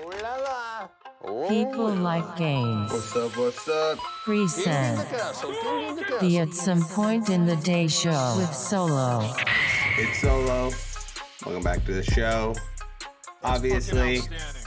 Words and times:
Ooh 0.00 0.10
la 0.22 0.36
la. 0.36 1.30
Ooh. 1.30 1.48
People 1.48 1.88
oh, 1.88 1.94
like 1.94 2.36
games. 2.36 2.90
What's 2.90 3.16
up? 3.16 3.36
What's 3.36 3.68
up? 3.68 3.98
Present 4.24 5.06
the 6.20 6.38
At 6.38 6.54
Some 6.54 6.82
Point 6.84 7.28
in 7.28 7.44
the 7.44 7.56
Day 7.56 7.86
show 7.86 8.36
with 8.38 8.54
Solo. 8.54 9.30
It's 9.98 10.22
Solo. 10.22 10.70
Welcome 11.44 11.62
back 11.62 11.84
to 11.84 11.92
the 11.92 12.02
show. 12.02 12.54
Obviously, 13.42 14.20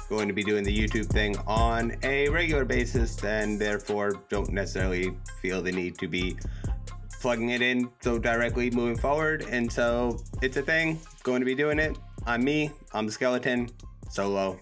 going 0.07 0.27
to 0.27 0.35
be 0.35 0.43
doing 0.43 0.64
the 0.64 0.77
YouTube 0.77 1.07
thing 1.07 1.36
on 1.47 1.95
a 2.04 2.29
regular 2.29 2.63
basis, 2.63 3.23
and 3.23 3.59
therefore 3.59 4.21
don't 4.29 4.52
necessarily 4.52 5.18
feel 5.41 5.63
the 5.63 5.71
need 5.71 5.97
to 5.97 6.07
be 6.07 6.38
plugging 7.21 7.50
it 7.50 7.63
in 7.63 7.89
so 8.02 8.20
directly 8.20 8.70
moving 8.70 8.97
forward. 8.97 9.47
And 9.50 9.71
so 9.71 10.21
it's 10.43 10.57
a 10.57 10.61
thing. 10.61 11.00
Going 11.23 11.39
to 11.39 11.45
be 11.45 11.55
doing 11.55 11.79
it. 11.79 11.97
I'm 12.27 12.43
me. 12.43 12.70
I'm 12.93 13.07
the 13.07 13.11
skeleton. 13.11 13.71
Solo. 14.11 14.59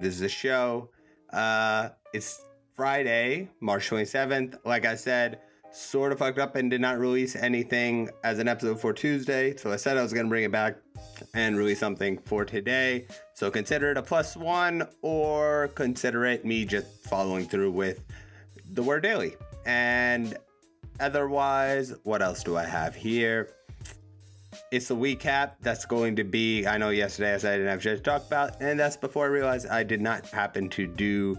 This 0.00 0.14
is 0.14 0.22
a 0.22 0.28
show. 0.30 0.88
Uh, 1.30 1.90
it's 2.14 2.40
Friday, 2.74 3.50
March 3.60 3.90
27th. 3.90 4.58
Like 4.64 4.86
I 4.86 4.94
said, 4.94 5.40
sort 5.72 6.10
of 6.10 6.18
fucked 6.18 6.38
up 6.38 6.56
and 6.56 6.70
did 6.70 6.80
not 6.80 6.98
release 6.98 7.36
anything 7.36 8.08
as 8.24 8.38
an 8.38 8.48
episode 8.48 8.80
for 8.80 8.94
Tuesday. 8.94 9.54
So 9.56 9.70
I 9.70 9.76
said 9.76 9.98
I 9.98 10.02
was 10.02 10.14
going 10.14 10.24
to 10.24 10.30
bring 10.30 10.44
it 10.44 10.50
back 10.50 10.76
and 11.34 11.58
release 11.58 11.78
something 11.78 12.18
for 12.24 12.46
today. 12.46 13.06
So 13.34 13.50
consider 13.50 13.90
it 13.90 13.98
a 13.98 14.02
plus 14.02 14.38
one 14.38 14.88
or 15.02 15.68
consider 15.74 16.24
it 16.24 16.46
me 16.46 16.64
just 16.64 16.86
following 17.06 17.46
through 17.46 17.72
with 17.72 18.02
the 18.72 18.82
word 18.82 19.02
daily. 19.02 19.36
And 19.66 20.34
otherwise, 20.98 21.92
what 22.04 22.22
else 22.22 22.42
do 22.42 22.56
I 22.56 22.64
have 22.64 22.94
here? 22.94 23.50
It's 24.70 24.90
a 24.90 24.94
recap 24.94 25.52
that's 25.60 25.84
going 25.84 26.16
to 26.16 26.24
be. 26.24 26.66
I 26.66 26.78
know 26.78 26.90
yesterday 26.90 27.34
I 27.34 27.38
said 27.38 27.54
I 27.54 27.56
didn't 27.56 27.70
have 27.70 27.82
shit 27.82 27.98
to 27.98 28.02
talk 28.02 28.26
about, 28.26 28.60
and 28.60 28.78
that's 28.78 28.96
before 28.96 29.24
I 29.24 29.28
realized 29.28 29.66
I 29.68 29.82
did 29.82 30.00
not 30.00 30.26
happen 30.26 30.68
to 30.70 30.86
do 30.86 31.38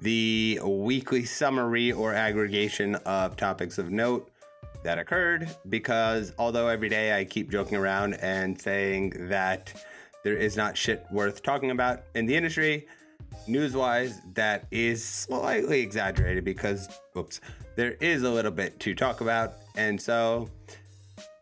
the 0.00 0.60
weekly 0.64 1.24
summary 1.24 1.92
or 1.92 2.14
aggregation 2.14 2.94
of 2.96 3.36
topics 3.36 3.78
of 3.78 3.90
note 3.90 4.30
that 4.82 4.98
occurred 4.98 5.48
because 5.68 6.32
although 6.38 6.68
every 6.68 6.88
day 6.88 7.18
I 7.18 7.24
keep 7.24 7.50
joking 7.50 7.76
around 7.76 8.14
and 8.14 8.60
saying 8.60 9.28
that 9.28 9.72
there 10.22 10.36
is 10.36 10.56
not 10.56 10.76
shit 10.76 11.04
worth 11.10 11.42
talking 11.42 11.70
about 11.70 12.02
in 12.14 12.26
the 12.26 12.36
industry, 12.36 12.86
news 13.46 13.74
wise, 13.74 14.20
that 14.34 14.66
is 14.70 15.04
slightly 15.04 15.80
exaggerated 15.80 16.44
because, 16.44 16.88
oops, 17.16 17.40
there 17.76 17.92
is 18.00 18.22
a 18.22 18.30
little 18.30 18.50
bit 18.50 18.78
to 18.80 18.94
talk 18.94 19.20
about. 19.20 19.54
And 19.76 20.00
so 20.00 20.48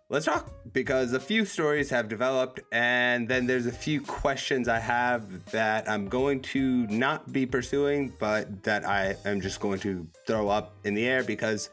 let's 0.08 0.26
talk 0.26 0.48
because 0.72 1.12
a 1.12 1.20
few 1.20 1.44
stories 1.44 1.90
have 1.90 2.08
developed 2.08 2.60
and 2.70 3.26
then 3.26 3.46
there's 3.46 3.66
a 3.66 3.72
few 3.72 4.00
questions 4.00 4.68
I 4.68 4.78
have 4.78 5.44
that 5.46 5.88
I'm 5.90 6.08
going 6.08 6.40
to 6.42 6.86
not 6.86 7.32
be 7.32 7.44
pursuing, 7.44 8.12
but 8.20 8.62
that 8.62 8.84
I 8.84 9.16
am 9.24 9.40
just 9.40 9.58
going 9.58 9.80
to 9.80 10.06
throw 10.26 10.48
up 10.48 10.76
in 10.84 10.94
the 10.94 11.06
air 11.06 11.24
because 11.24 11.70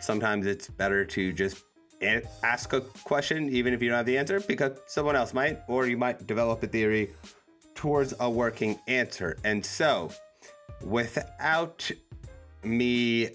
sometimes 0.00 0.46
it's 0.46 0.68
better 0.68 1.04
to 1.04 1.32
just 1.32 1.62
ask 2.42 2.72
a 2.72 2.80
question 2.80 3.48
even 3.48 3.72
if 3.72 3.80
you 3.80 3.88
don't 3.88 3.96
have 3.96 4.06
the 4.06 4.18
answer 4.18 4.40
because 4.40 4.72
someone 4.86 5.16
else 5.16 5.32
might 5.32 5.60
or 5.68 5.86
you 5.86 5.96
might 5.96 6.26
develop 6.26 6.62
a 6.62 6.66
theory 6.66 7.10
towards 7.74 8.14
a 8.18 8.28
working 8.28 8.78
answer. 8.88 9.38
And 9.44 9.64
so, 9.64 10.10
without 10.82 11.88
me 12.64 13.30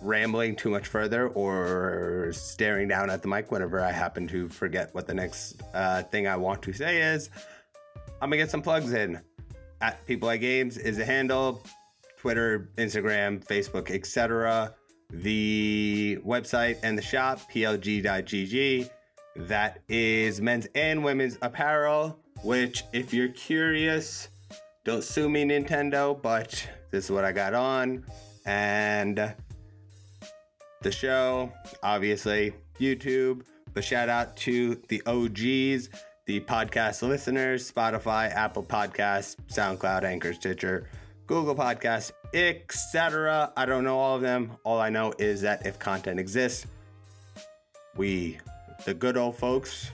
rambling 0.00 0.56
too 0.56 0.70
much 0.70 0.86
further 0.86 1.28
or 1.28 2.30
staring 2.32 2.88
down 2.88 3.10
at 3.10 3.22
the 3.22 3.28
mic 3.28 3.50
whenever 3.50 3.80
I 3.80 3.92
happen 3.92 4.26
to 4.28 4.48
forget 4.48 4.94
what 4.94 5.06
the 5.06 5.14
next 5.14 5.62
uh, 5.74 6.02
thing 6.04 6.26
I 6.26 6.36
want 6.36 6.62
to 6.62 6.72
say 6.72 7.02
is, 7.02 7.30
I'm 8.20 8.30
gonna 8.30 8.36
get 8.36 8.50
some 8.50 8.62
plugs 8.62 8.92
in. 8.92 9.20
At 9.80 10.04
People 10.06 10.26
Like 10.26 10.40
Games 10.40 10.76
is 10.76 10.96
the 10.96 11.04
handle, 11.04 11.62
Twitter, 12.18 12.68
Instagram, 12.76 13.44
Facebook, 13.46 13.90
etc. 13.90 14.74
The 15.10 16.18
website 16.26 16.78
and 16.82 16.98
the 16.98 17.02
shop, 17.02 17.40
plg.gg. 17.52 18.90
That 19.36 19.80
is 19.88 20.40
men's 20.40 20.66
and 20.74 21.04
women's 21.04 21.38
apparel, 21.42 22.18
which, 22.42 22.82
if 22.92 23.14
you're 23.14 23.28
curious, 23.28 24.28
don't 24.84 25.04
sue 25.04 25.28
me, 25.28 25.44
Nintendo, 25.44 26.20
but 26.20 26.66
this 26.90 27.04
is 27.04 27.10
what 27.10 27.24
I 27.24 27.30
got 27.30 27.54
on. 27.54 28.04
And 28.46 29.34
the 30.80 30.92
show, 30.92 31.52
obviously, 31.82 32.54
YouTube. 32.78 33.42
But 33.74 33.84
shout 33.84 34.08
out 34.08 34.36
to 34.38 34.80
the 34.88 35.02
OGs, 35.06 35.90
the 36.26 36.40
podcast 36.40 37.06
listeners, 37.06 37.70
Spotify, 37.70 38.30
Apple 38.32 38.62
Podcasts, 38.62 39.36
SoundCloud, 39.48 40.04
Anchor, 40.04 40.32
Stitcher, 40.32 40.88
Google 41.26 41.54
Podcasts, 41.54 42.12
etc. 42.32 43.52
I 43.56 43.66
don't 43.66 43.84
know 43.84 43.98
all 43.98 44.16
of 44.16 44.22
them. 44.22 44.52
All 44.64 44.80
I 44.80 44.88
know 44.88 45.12
is 45.18 45.42
that 45.42 45.66
if 45.66 45.78
content 45.78 46.18
exists, 46.18 46.66
we, 47.96 48.38
the 48.84 48.94
good 48.94 49.16
old 49.16 49.36
folks, 49.36 49.90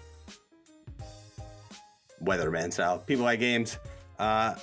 weatherman 2.23 2.73
style, 2.73 2.99
people 2.99 3.25
like 3.25 3.41
games, 3.41 3.79
uh, 4.19 4.55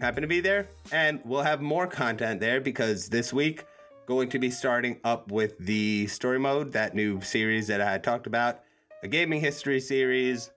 happen 0.00 0.22
to 0.22 0.28
be 0.28 0.40
there. 0.40 0.68
And 0.92 1.20
we'll 1.24 1.42
have 1.42 1.60
more 1.60 1.86
content 1.86 2.40
there 2.40 2.60
because 2.60 3.08
this 3.08 3.32
week, 3.32 3.64
going 4.10 4.28
to 4.28 4.40
be 4.40 4.50
starting 4.50 4.98
up 5.04 5.30
with 5.30 5.56
the 5.60 6.04
story 6.08 6.40
mode, 6.40 6.72
that 6.72 6.96
new 6.96 7.20
series 7.20 7.68
that 7.68 7.80
I 7.80 7.92
had 7.92 8.02
talked 8.02 8.26
about, 8.26 8.58
a 9.04 9.08
gaming 9.08 9.40
history 9.40 9.78
series. 9.80 10.50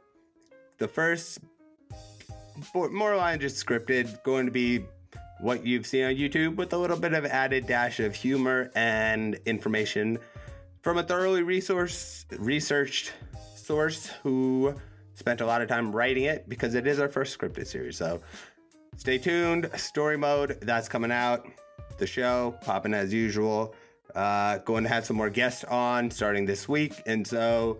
The 0.79 0.87
first, 0.87 1.37
more 2.73 2.89
more 2.89 3.13
or 3.13 3.17
less 3.17 3.37
just 3.37 3.63
scripted, 3.63 4.23
going 4.23 4.47
to 4.47 4.51
be 4.51 4.83
what 5.39 5.63
you've 5.63 5.85
seen 5.85 6.05
on 6.05 6.15
YouTube 6.15 6.55
with 6.55 6.73
a 6.73 6.77
little 6.77 6.97
bit 6.97 7.13
of 7.13 7.27
added 7.27 7.67
dash 7.67 7.99
of 7.99 8.15
humor 8.15 8.71
and 8.73 9.35
information 9.45 10.17
from 10.81 10.97
a 10.97 11.03
thoroughly 11.03 11.43
resource 11.43 12.25
researched 12.39 13.13
source 13.55 14.07
who 14.23 14.73
spent 15.13 15.41
a 15.41 15.45
lot 15.45 15.61
of 15.61 15.69
time 15.69 15.91
writing 15.91 16.23
it 16.23 16.49
because 16.49 16.73
it 16.73 16.87
is 16.87 16.99
our 16.99 17.07
first 17.07 17.37
scripted 17.37 17.67
series. 17.67 17.97
So 17.97 18.19
stay 18.97 19.19
tuned. 19.19 19.69
Story 19.75 20.17
mode 20.17 20.57
that's 20.63 20.89
coming 20.89 21.11
out. 21.11 21.45
The 21.97 22.07
show 22.07 22.57
popping 22.61 22.93
as 22.93 23.13
usual. 23.13 23.75
Uh, 24.15 24.59
going 24.59 24.83
to 24.83 24.89
have 24.89 25.05
some 25.05 25.15
more 25.15 25.29
guests 25.29 25.63
on 25.63 26.11
starting 26.11 26.45
this 26.45 26.67
week, 26.67 27.01
and 27.05 27.25
so 27.25 27.79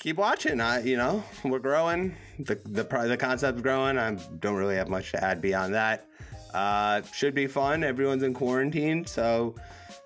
keep 0.00 0.16
watching. 0.16 0.60
I, 0.60 0.82
you 0.82 0.96
know, 0.96 1.22
we're 1.44 1.58
growing. 1.58 2.16
The 2.38 2.56
the 2.64 2.84
the 2.84 3.16
concept's 3.16 3.62
growing. 3.62 3.98
I 3.98 4.14
don't 4.40 4.56
really 4.56 4.76
have 4.76 4.88
much 4.88 5.12
to 5.12 5.22
add 5.22 5.40
beyond 5.40 5.74
that. 5.74 6.06
Uh, 6.54 7.02
should 7.12 7.34
be 7.34 7.46
fun. 7.46 7.84
Everyone's 7.84 8.22
in 8.22 8.34
quarantine, 8.34 9.04
so 9.04 9.54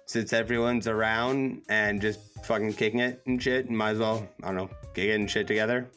since 0.06 0.33
everyone's 0.33 0.89
around 0.89 1.62
and 1.69 2.00
just 2.00 2.19
fucking 2.44 2.72
kicking 2.75 3.00
it 3.00 3.22
and 3.27 3.43
shit, 3.43 3.71
might 3.71 3.91
as 3.91 3.99
well 3.99 4.28
I 4.43 4.49
don't 4.49 4.56
know, 4.56 4.71
get 4.94 5.10
and 5.10 5.31
shit 5.31 5.47
together. 5.47 5.89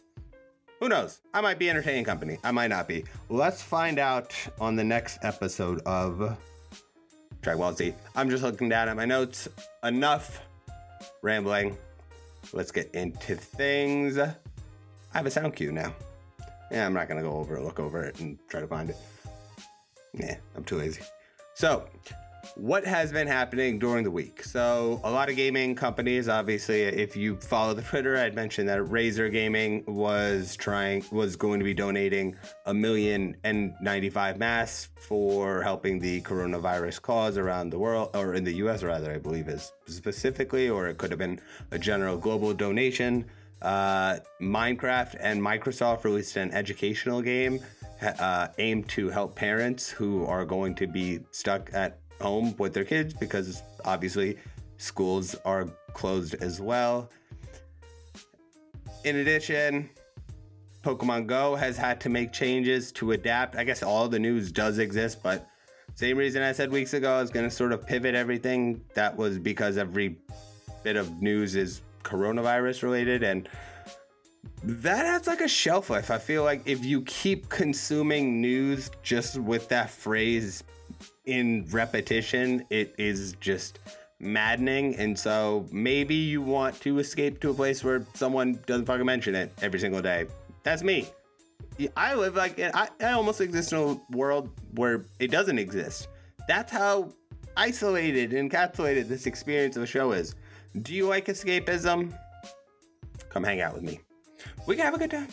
Who 0.84 0.90
knows? 0.90 1.22
I 1.34 1.40
might 1.40 1.60
be 1.60 1.70
entertaining 1.70 2.04
company. 2.04 2.40
I 2.44 2.52
might 2.52 2.68
not 2.68 2.90
be. 2.90 3.06
Let's 3.30 3.62
find 3.62 3.98
out 3.98 4.36
on 4.60 4.76
the 4.76 4.84
next 4.84 5.20
episode 5.24 5.82
of 5.86 6.38
Dragon 7.42 7.62
Ball 7.62 7.74
Z. 7.74 7.94
I'm 8.18 8.30
just 8.30 8.44
looking 8.44 8.68
down 8.68 8.90
at 8.90 8.98
my 8.98 9.06
notes. 9.06 9.48
Enough 9.86 10.42
rambling. 11.22 11.78
Let's 12.52 12.74
get 12.74 12.94
into 12.94 13.34
things. 13.38 14.18
I 14.18 14.36
have 15.14 15.26
a 15.26 15.32
sound 15.32 15.56
cue 15.56 15.72
now. 15.72 15.96
Yeah, 16.70 16.86
I'm 16.86 16.94
not 16.94 17.08
gonna 17.08 17.22
go 17.22 17.32
over 17.32 17.56
it, 17.56 17.64
look 17.64 17.80
over 17.80 18.04
it, 18.04 18.20
and 18.20 18.38
try 18.50 18.60
to 18.60 18.68
find 18.68 18.90
it. 18.90 18.98
Yeah, 20.14 20.36
I'm 20.54 20.66
too 20.66 20.76
lazy. 20.76 21.02
So, 21.54 21.88
what 22.56 22.86
has 22.86 23.12
been 23.12 23.28
happening 23.28 23.80
during 23.80 24.04
the 24.04 24.12
week? 24.12 24.44
So, 24.44 25.00
a 25.04 25.12
lot 25.12 25.30
of 25.30 25.36
gaming 25.36 25.76
companies, 25.76 26.28
obviously, 26.28 26.82
if 26.82 27.16
you 27.16 27.38
follow 27.38 27.74
the 27.74 27.82
Twitter, 27.82 28.18
I'd 28.18 28.36
mentioned 28.36 28.70
that 28.70 28.80
Razer 28.80 29.32
Gaming 29.32 29.84
was 29.88 30.56
trying, 30.56 31.04
was 31.12 31.36
going 31.36 31.60
to 31.60 31.64
be 31.64 31.74
donating 31.74 32.36
a 32.66 32.74
million 32.74 33.36
N95 33.44 34.38
masks 34.38 34.90
for 34.96 35.62
helping 35.62 36.00
the 36.00 36.22
coronavirus 36.22 37.02
cause 37.02 37.38
around 37.38 37.70
the 37.70 37.80
world, 37.80 38.10
or 38.14 38.34
in 38.34 38.44
the 38.44 38.54
US 38.56 38.84
rather, 38.84 39.12
I 39.12 39.18
believe 39.18 39.48
is 39.48 39.72
specifically, 39.88 40.70
or 40.70 40.88
it 40.88 40.98
could 40.98 41.12
have 41.12 41.20
been 41.20 41.40
a 41.72 41.80
general 41.80 42.18
global 42.18 42.54
donation. 42.54 43.26
Uh, 43.62 44.18
Minecraft 44.42 45.16
and 45.22 45.42
Microsoft 45.42 46.04
released 46.04 46.36
an 46.36 46.52
educational 46.52 47.22
game 47.22 47.62
uh, 48.02 48.50
aimed 48.58 48.90
to 48.90 49.10
help 49.10 49.36
parents 49.36 49.90
who 49.90 50.26
are 50.26 50.46
going 50.46 50.76
to 50.76 50.88
be 50.88 51.20
stuck 51.32 51.70
at 51.74 51.98
home 52.22 52.56
with 52.58 52.74
their 52.74 52.86
kids 52.86 53.14
because 53.14 53.64
obviously 53.86 54.38
schools 54.78 55.36
are 55.46 55.66
closed 55.94 56.36
as 56.36 56.62
well. 56.62 57.10
In 59.04 59.18
addition, 59.18 59.90
Pokemon 60.84 61.28
Go 61.28 61.56
has 61.56 61.78
had 61.78 62.00
to 62.02 62.10
make 62.10 62.32
changes 62.32 62.92
to 62.94 63.12
adapt. 63.12 63.56
I 63.56 63.64
guess 63.64 63.84
all 63.84 64.08
the 64.08 64.20
news 64.20 64.52
does 64.52 64.78
exist, 64.80 65.24
but 65.24 65.48
same 65.96 66.18
reason 66.18 66.42
I 66.42 66.52
said 66.52 66.72
weeks 66.72 66.94
ago 66.94 67.14
I 67.18 67.22
was 67.22 67.30
going 67.30 67.48
to 67.48 67.52
sort 67.52 67.72
of 67.72 67.86
pivot 67.86 68.16
everything. 68.16 68.82
That 68.94 69.16
was 69.16 69.38
because 69.38 69.78
every 69.78 70.18
bit 70.84 70.96
of 70.96 71.22
news 71.22 71.56
is 71.56 71.82
coronavirus 72.04 72.84
related 72.84 73.24
and 73.24 73.48
that 74.64 75.06
has 75.06 75.28
like 75.28 75.42
a 75.42 75.48
shelf 75.48 75.90
life. 75.90 76.12
I 76.12 76.18
feel 76.18 76.44
like 76.44 76.64
if 76.66 76.84
you 76.84 77.02
keep 77.04 77.50
consuming 77.50 78.42
news 78.42 78.92
just 79.02 79.38
with 79.38 79.70
that 79.70 79.90
phrase 79.90 80.64
in 81.26 81.66
repetition, 81.72 82.66
it 82.70 82.96
is 82.98 83.34
just 83.40 83.80
maddening. 84.20 84.96
And 84.96 85.18
so 85.18 85.68
maybe 85.72 86.16
you 86.16 86.42
want 86.42 86.80
to 86.82 87.00
escape 87.00 87.40
to 87.42 87.50
a 87.50 87.54
place 87.54 87.84
where 87.84 88.06
someone 88.14 88.60
doesn't 88.66 88.86
fucking 88.86 89.06
mention 89.06 89.36
it 89.36 89.52
every 89.62 89.80
single 89.80 90.02
day. 90.02 90.28
That's 90.64 90.84
me. 90.84 91.08
I 91.98 92.14
live 92.14 92.36
like 92.36 92.60
I, 92.60 92.88
I 93.02 93.12
almost 93.12 93.42
exist 93.42 93.74
in 93.74 93.80
a 93.80 94.16
world 94.16 94.50
where 94.76 95.06
it 95.20 95.32
doesn't 95.32 95.58
exist. 95.58 96.08
That's 96.48 96.72
how 96.72 97.12
isolated 97.58 98.34
and 98.34 98.52
encapsulated 98.52 99.08
this 99.08 99.26
experience 99.26 99.76
of 99.76 99.84
a 99.84 99.88
show 99.88 100.12
is. 100.12 100.36
Do 100.82 100.94
you 100.94 101.08
like 101.08 101.26
escapism? 101.26 102.18
Come 103.30 103.44
hang 103.44 103.62
out 103.62 103.74
with 103.74 103.84
me. 103.84 104.02
We 104.68 104.76
can 104.76 104.86
have 104.86 104.94
a 104.94 104.98
good 104.98 105.12
time. 105.12 105.30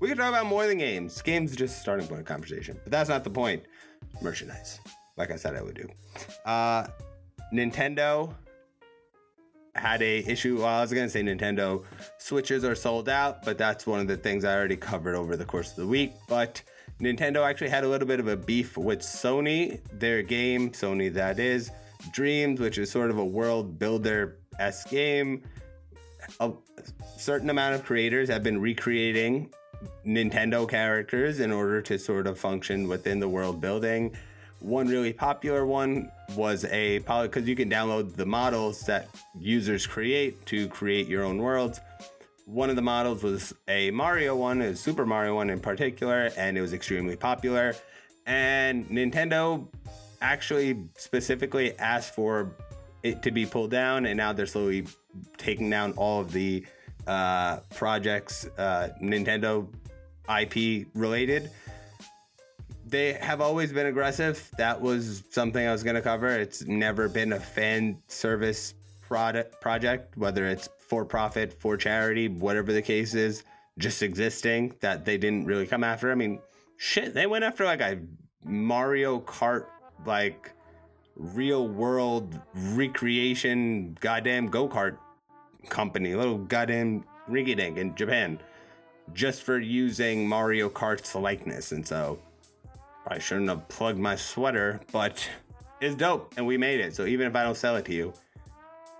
We 0.00 0.08
can 0.08 0.16
talk 0.16 0.28
about 0.28 0.46
more 0.46 0.66
than 0.66 0.78
games. 0.78 1.20
Games 1.22 1.56
just 1.56 1.80
starting 1.80 2.06
point 2.06 2.20
of 2.20 2.26
conversation, 2.26 2.78
but 2.84 2.92
that's 2.92 3.08
not 3.08 3.24
the 3.24 3.30
point. 3.30 3.64
Merchandise, 4.22 4.80
like 5.18 5.30
I 5.30 5.36
said, 5.36 5.56
I 5.56 5.62
would 5.62 5.74
do. 5.74 5.88
Uh, 6.44 6.86
Nintendo 7.52 8.32
had 9.74 10.00
a 10.02 10.18
issue. 10.18 10.58
Well, 10.58 10.66
I 10.66 10.80
was 10.80 10.92
gonna 10.92 11.08
say 11.08 11.22
Nintendo 11.22 11.84
Switches 12.18 12.64
are 12.64 12.74
sold 12.74 13.08
out, 13.08 13.44
but 13.44 13.58
that's 13.58 13.86
one 13.86 14.00
of 14.00 14.08
the 14.08 14.16
things 14.16 14.44
I 14.44 14.54
already 14.54 14.76
covered 14.76 15.14
over 15.14 15.36
the 15.36 15.44
course 15.44 15.70
of 15.70 15.76
the 15.76 15.86
week. 15.86 16.12
But 16.28 16.62
Nintendo 17.00 17.48
actually 17.48 17.70
had 17.70 17.84
a 17.84 17.88
little 17.88 18.08
bit 18.08 18.20
of 18.20 18.28
a 18.28 18.36
beef 18.36 18.76
with 18.76 19.00
Sony. 19.00 19.80
Their 19.92 20.22
game, 20.22 20.70
Sony 20.70 21.12
that 21.14 21.38
is, 21.38 21.70
Dreams, 22.12 22.60
which 22.60 22.78
is 22.78 22.90
sort 22.90 23.10
of 23.10 23.18
a 23.18 23.24
world 23.24 23.78
builder 23.78 24.38
s 24.58 24.84
game. 24.84 25.42
A 26.40 26.52
certain 27.16 27.50
amount 27.50 27.74
of 27.74 27.84
creators 27.84 28.28
have 28.28 28.42
been 28.42 28.60
recreating 28.60 29.50
Nintendo 30.04 30.68
characters 30.68 31.40
in 31.40 31.52
order 31.52 31.80
to 31.82 31.98
sort 31.98 32.26
of 32.26 32.38
function 32.38 32.88
within 32.88 33.20
the 33.20 33.28
world 33.28 33.60
building. 33.60 34.16
One 34.60 34.88
really 34.88 35.12
popular 35.12 35.64
one 35.64 36.10
was 36.34 36.64
a 36.64 36.98
because 36.98 37.48
you 37.48 37.54
can 37.54 37.70
download 37.70 38.16
the 38.16 38.26
models 38.26 38.80
that 38.82 39.08
users 39.38 39.86
create 39.86 40.44
to 40.46 40.68
create 40.68 41.06
your 41.06 41.24
own 41.24 41.38
worlds. 41.38 41.80
One 42.44 42.68
of 42.70 42.76
the 42.76 42.82
models 42.82 43.22
was 43.22 43.54
a 43.68 43.90
Mario 43.92 44.34
one, 44.34 44.62
a 44.62 44.74
Super 44.74 45.06
Mario 45.06 45.36
one 45.36 45.50
in 45.50 45.60
particular, 45.60 46.30
and 46.36 46.58
it 46.58 46.60
was 46.60 46.72
extremely 46.72 47.14
popular. 47.14 47.76
And 48.26 48.88
Nintendo 48.88 49.68
actually 50.20 50.88
specifically 50.96 51.78
asked 51.78 52.14
for 52.14 52.56
it 53.02 53.22
to 53.22 53.30
be 53.30 53.46
pulled 53.46 53.70
down, 53.70 54.06
and 54.06 54.16
now 54.16 54.32
they're 54.32 54.46
slowly 54.46 54.86
taking 55.36 55.70
down 55.70 55.92
all 55.92 56.20
of 56.20 56.32
the 56.32 56.66
uh, 57.06 57.58
projects, 57.74 58.46
uh, 58.58 58.88
Nintendo 59.00 59.68
IP 60.28 60.88
related 60.94 61.50
they 62.90 63.14
have 63.14 63.40
always 63.40 63.72
been 63.72 63.86
aggressive. 63.86 64.50
That 64.58 64.80
was 64.80 65.24
something 65.30 65.66
I 65.66 65.72
was 65.72 65.82
going 65.82 65.96
to 65.96 66.02
cover. 66.02 66.28
It's 66.28 66.64
never 66.64 67.08
been 67.08 67.32
a 67.32 67.40
fan 67.40 67.98
service 68.08 68.74
product 69.02 69.60
project, 69.60 70.16
whether 70.16 70.46
it's 70.46 70.68
for 70.78 71.04
profit, 71.04 71.52
for 71.60 71.76
charity, 71.76 72.28
whatever 72.28 72.72
the 72.72 72.82
case 72.82 73.14
is, 73.14 73.44
just 73.78 74.02
existing 74.02 74.74
that 74.80 75.04
they 75.04 75.18
didn't 75.18 75.46
really 75.46 75.66
come 75.66 75.84
after. 75.84 76.10
I 76.10 76.14
mean, 76.14 76.40
shit, 76.76 77.14
they 77.14 77.26
went 77.26 77.44
after 77.44 77.64
like 77.64 77.80
a 77.80 77.98
Mario 78.44 79.20
Kart 79.20 79.66
like 80.06 80.52
real 81.16 81.66
world 81.66 82.40
recreation 82.54 83.96
goddamn 84.00 84.46
go-kart 84.46 84.98
company, 85.68 86.14
little 86.14 86.38
goddamn 86.38 87.04
ringy 87.28 87.56
dink 87.56 87.76
in 87.76 87.94
Japan 87.94 88.40
just 89.12 89.42
for 89.42 89.58
using 89.58 90.28
Mario 90.28 90.68
Kart's 90.68 91.14
likeness. 91.14 91.72
And 91.72 91.86
so 91.86 92.18
I 93.10 93.18
shouldn't 93.18 93.48
have 93.48 93.66
plugged 93.68 93.98
my 93.98 94.16
sweater, 94.16 94.80
but 94.92 95.28
it's 95.80 95.94
dope 95.94 96.34
and 96.36 96.46
we 96.46 96.56
made 96.56 96.80
it. 96.80 96.94
So 96.94 97.06
even 97.06 97.26
if 97.26 97.34
I 97.34 97.42
don't 97.42 97.56
sell 97.56 97.76
it 97.76 97.84
to 97.86 97.94
you, 97.94 98.12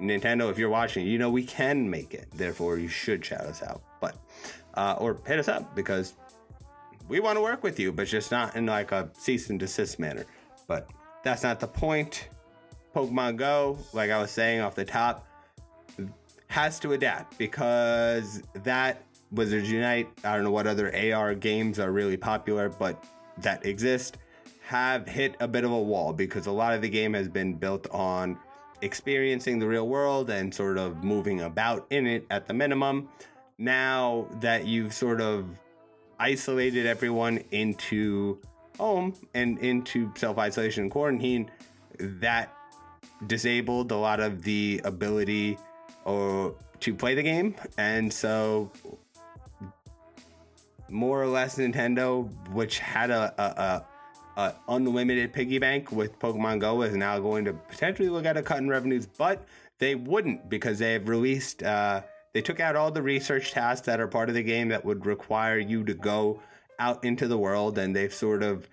Nintendo, 0.01 0.51
if 0.51 0.59
you're 0.59 0.69
watching, 0.69 1.07
you 1.07 1.19
know 1.19 1.31
we 1.31 1.45
can 1.45 1.89
make 1.89 2.15
it. 2.15 2.29
Therefore, 2.33 2.79
you 2.79 2.89
should 2.89 3.25
shout 3.25 3.43
us 3.43 3.63
out, 3.63 3.83
but 4.01 4.17
uh, 4.75 4.97
or 4.99 5.21
hit 5.27 5.39
us 5.39 5.49
up 5.49 5.75
because 5.75 6.15
we 7.09 7.21
want 7.21 7.37
to 7.37 7.43
work 7.43 7.63
with 7.63 7.81
you, 7.81 7.93
but 7.93 8.07
just 8.07 8.31
not 8.31 8.55
in 8.55 8.67
like 8.67 8.93
a 8.93 9.11
cease 9.19 9.51
and 9.51 9.59
desist 9.59 9.99
manner. 9.99 10.25
But 10.67 10.89
that's 11.23 11.43
not 11.43 11.59
the 11.59 11.67
point. 11.67 12.29
Pokemon 12.95 13.37
Go, 13.37 13.79
like 13.93 14.11
I 14.11 14.21
was 14.21 14.31
saying 14.31 14.61
off 14.61 14.75
the 14.75 14.85
top, 14.85 15.27
has 16.47 16.79
to 16.81 16.93
adapt 16.93 17.37
because 17.39 18.43
that 18.55 19.03
Wizards 19.31 19.71
Unite. 19.71 20.09
I 20.25 20.35
don't 20.35 20.45
know 20.45 20.51
what 20.51 20.67
other 20.67 20.95
AR 21.15 21.35
games 21.35 21.79
are 21.79 21.93
really 21.93 22.17
popular, 22.17 22.69
but 22.69 23.05
that 23.43 23.65
exist 23.65 24.19
have 24.63 25.09
hit 25.09 25.35
a 25.41 25.49
bit 25.49 25.65
of 25.65 25.73
a 25.73 25.81
wall 25.81 26.13
because 26.13 26.47
a 26.47 26.53
lot 26.53 26.75
of 26.75 26.83
the 26.83 26.89
game 26.89 27.15
has 27.15 27.29
been 27.29 27.55
built 27.55 27.89
on 27.91 28.39
experiencing 28.83 29.59
the 29.59 29.67
real 29.67 29.89
world 29.89 30.31
and 30.31 30.55
sort 30.55 30.79
of 30.79 31.03
moving 31.03 31.41
about 31.41 31.87
in 31.91 32.07
it 32.07 32.27
at 32.31 32.47
the 32.47 32.55
minimum. 32.55 33.09
Now 33.57 34.29
that 34.41 34.67
you've 34.67 34.93
sort 34.93 35.21
of 35.21 35.47
isolated 36.19 36.87
everyone 36.87 37.43
into 37.51 38.39
home 38.79 39.15
and 39.35 39.59
into 39.59 40.13
self 40.17 40.39
isolation 40.39 40.85
and 40.85 40.91
quarantine, 40.91 41.51
that 41.99 42.55
disabled 43.27 43.91
a 43.91 43.97
lot 43.97 44.21
of 44.21 44.43
the 44.43 44.81
ability 44.85 45.59
or 46.05 46.55
to 46.81 46.95
play 46.95 47.15
the 47.15 47.23
game. 47.23 47.55
And 47.77 48.13
so 48.13 48.71
more 50.91 51.23
or 51.23 51.27
less 51.27 51.57
Nintendo, 51.57 52.29
which 52.51 52.79
had 52.79 53.11
a, 53.11 53.35
a, 53.39 53.63
a, 53.63 54.43
a, 54.43 54.55
unlimited 54.69 55.33
piggy 55.33 55.59
bank 55.59 55.93
with 55.93 56.19
Pokemon 56.19 56.61
Go, 56.61 56.83
is 56.83 56.97
now 56.97 57.19
going 57.19 57.45
to 57.45 57.53
potentially 57.53 58.09
look 58.09 58.25
at 58.25 58.37
a 58.37 58.43
cut 58.43 58.59
in 58.59 58.69
revenues, 58.69 59.07
but 59.07 59.45
they 59.79 59.95
wouldn't 59.95 60.49
because 60.49 60.79
they 60.79 60.93
have 60.93 61.09
released. 61.09 61.63
Uh, 61.63 62.03
they 62.33 62.43
took 62.43 62.61
out 62.61 62.77
all 62.77 62.91
the 62.91 63.03
research 63.03 63.53
tasks 63.53 63.87
that 63.87 64.01
are 64.01 64.09
part 64.09 64.29
of 64.29 64.35
the 64.35 64.43
game 64.43 64.69
that 64.69 64.85
would 64.85 65.07
require 65.07 65.59
you 65.59 65.85
to 65.85 65.95
go 65.95 66.41
out 66.79 67.05
into 67.05 67.27
the 67.27 67.39
world, 67.39 67.79
and 67.79 67.95
they've 67.95 68.15
sort 68.15 68.43
of 68.43 68.69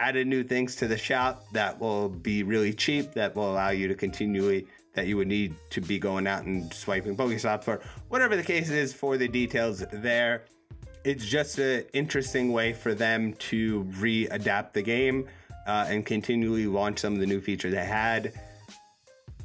added 0.00 0.26
new 0.26 0.42
things 0.42 0.76
to 0.76 0.88
the 0.88 0.96
shop 0.96 1.44
that 1.52 1.78
will 1.78 2.08
be 2.08 2.42
really 2.42 2.72
cheap 2.72 3.12
that 3.12 3.36
will 3.36 3.52
allow 3.52 3.68
you 3.68 3.86
to 3.86 3.94
continually 3.94 4.66
that 4.94 5.06
you 5.06 5.16
would 5.16 5.28
need 5.28 5.54
to 5.70 5.80
be 5.80 5.98
going 5.98 6.26
out 6.26 6.44
and 6.44 6.72
swiping 6.72 7.16
Pokestops 7.16 7.64
for 7.64 7.80
whatever 8.08 8.36
the 8.36 8.42
case 8.42 8.70
is 8.70 8.92
for 8.92 9.16
the 9.16 9.28
details 9.28 9.84
there. 9.92 10.44
It's 11.04 11.24
just 11.24 11.58
an 11.58 11.84
interesting 11.92 12.52
way 12.52 12.72
for 12.72 12.94
them 12.94 13.34
to 13.34 13.84
readapt 13.98 14.72
the 14.72 14.82
game 14.82 15.28
uh, 15.66 15.86
and 15.88 16.04
continually 16.04 16.66
launch 16.66 16.98
some 16.98 17.14
of 17.14 17.20
the 17.20 17.26
new 17.26 17.40
features 17.40 17.72
they 17.72 17.84
had. 17.84 18.32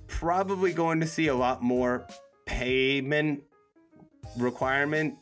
Probably 0.08 0.74
going 0.74 1.00
to 1.00 1.08
see 1.08 1.28
a 1.28 1.36
lot 1.36 1.62
more 1.62 2.08
payment 2.46 3.44
requirement 4.38 5.16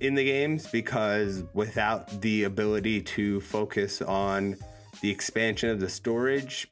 in 0.00 0.14
the 0.14 0.24
games 0.24 0.66
because 0.66 1.44
without 1.54 2.20
the 2.20 2.44
ability 2.44 3.00
to 3.00 3.40
focus 3.40 4.02
on 4.02 4.56
the 5.00 5.10
expansion 5.10 5.70
of 5.70 5.80
the 5.80 5.88
storage 5.88 6.68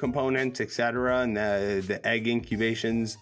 components, 0.00 0.60
etc., 0.60 1.20
and 1.20 1.36
the, 1.36 1.84
the 1.86 2.04
egg 2.04 2.26
incubations, 2.26 3.18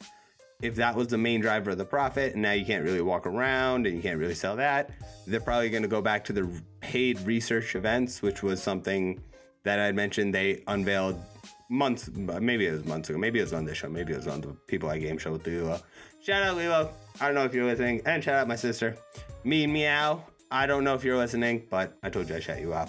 if 0.62 0.76
that 0.76 0.94
was 0.94 1.08
the 1.08 1.18
main 1.18 1.40
driver 1.40 1.70
of 1.70 1.78
the 1.78 1.84
profit, 1.84 2.32
and 2.32 2.42
now 2.42 2.52
you 2.52 2.64
can't 2.64 2.84
really 2.84 3.02
walk 3.02 3.26
around 3.26 3.86
and 3.86 3.94
you 3.96 4.00
can't 4.00 4.18
really 4.18 4.34
sell 4.34 4.56
that, 4.56 4.90
they're 5.26 5.40
probably 5.40 5.68
going 5.68 5.82
to 5.82 5.88
go 5.88 6.00
back 6.00 6.24
to 6.24 6.32
the 6.32 6.48
paid 6.80 7.20
research 7.22 7.74
events, 7.74 8.22
which 8.22 8.42
was 8.42 8.62
something 8.62 9.20
that 9.64 9.80
I 9.80 9.92
mentioned 9.92 10.34
they 10.34 10.62
unveiled 10.68 11.20
months, 11.68 12.08
maybe 12.14 12.66
it 12.66 12.72
was 12.72 12.84
months 12.86 13.10
ago, 13.10 13.18
maybe 13.18 13.40
it 13.40 13.42
was 13.42 13.52
on 13.52 13.64
this 13.64 13.76
show, 13.76 13.88
maybe 13.88 14.12
it 14.14 14.16
was 14.16 14.28
on 14.28 14.40
the 14.40 14.48
People 14.68 14.88
I 14.88 14.98
Game 14.98 15.18
show 15.18 15.32
with 15.32 15.46
Lilo. 15.46 15.80
Shout 16.22 16.42
out 16.42 16.56
Lilo. 16.56 16.90
I 17.20 17.26
don't 17.26 17.34
know 17.34 17.44
if 17.44 17.52
you're 17.52 17.66
listening, 17.66 18.00
and 18.06 18.22
shout 18.22 18.36
out 18.36 18.48
my 18.48 18.56
sister, 18.56 18.96
me 19.44 19.66
meow. 19.66 20.24
I 20.50 20.66
don't 20.66 20.84
know 20.84 20.94
if 20.94 21.04
you're 21.04 21.18
listening, 21.18 21.66
but 21.68 21.98
I 22.02 22.08
told 22.08 22.28
you 22.30 22.36
I 22.36 22.40
shout 22.40 22.60
you 22.60 22.72
out. 22.72 22.88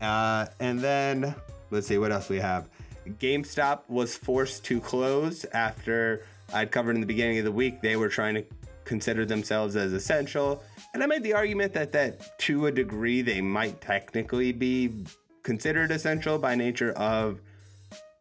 Uh, 0.00 0.46
and 0.60 0.80
then 0.80 1.34
let's 1.70 1.86
see 1.86 1.98
what 1.98 2.12
else 2.12 2.28
we 2.28 2.38
have. 2.38 2.68
GameStop 3.18 3.82
was 3.88 4.16
forced 4.16 4.64
to 4.64 4.80
close 4.80 5.44
after 5.52 6.26
I'd 6.52 6.70
covered 6.70 6.94
in 6.94 7.00
the 7.00 7.06
beginning 7.06 7.38
of 7.38 7.44
the 7.44 7.52
week. 7.52 7.80
They 7.82 7.96
were 7.96 8.08
trying 8.08 8.34
to 8.34 8.44
consider 8.84 9.24
themselves 9.24 9.76
as 9.76 9.92
essential. 9.92 10.62
And 10.94 11.02
I 11.02 11.06
made 11.06 11.22
the 11.22 11.34
argument 11.34 11.72
that 11.74 11.92
that 11.92 12.38
to 12.40 12.66
a 12.66 12.72
degree 12.72 13.20
they 13.22 13.40
might 13.40 13.80
technically 13.80 14.52
be 14.52 15.04
considered 15.42 15.90
essential 15.90 16.38
by 16.38 16.54
nature 16.54 16.92
of 16.92 17.40